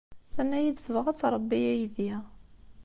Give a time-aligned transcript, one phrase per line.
[0.35, 2.11] Tenna-iyi-d tebɣa ad tṛebbi aydi.